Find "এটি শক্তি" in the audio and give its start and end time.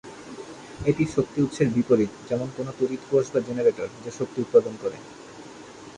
0.85-1.37